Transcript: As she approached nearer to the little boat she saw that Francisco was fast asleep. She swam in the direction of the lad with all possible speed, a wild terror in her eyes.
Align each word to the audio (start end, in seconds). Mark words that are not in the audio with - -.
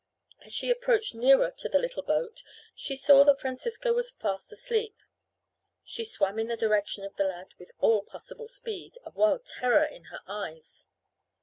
As 0.43 0.51
she 0.51 0.71
approached 0.71 1.13
nearer 1.13 1.51
to 1.51 1.69
the 1.69 1.77
little 1.77 2.01
boat 2.01 2.41
she 2.73 2.95
saw 2.95 3.23
that 3.23 3.39
Francisco 3.39 3.93
was 3.93 4.09
fast 4.09 4.51
asleep. 4.51 4.95
She 5.83 6.05
swam 6.05 6.39
in 6.39 6.47
the 6.47 6.57
direction 6.57 7.05
of 7.05 7.17
the 7.17 7.23
lad 7.23 7.53
with 7.59 7.69
all 7.77 8.01
possible 8.01 8.47
speed, 8.47 8.97
a 9.05 9.11
wild 9.11 9.45
terror 9.45 9.83
in 9.85 10.05
her 10.05 10.21
eyes. 10.25 10.87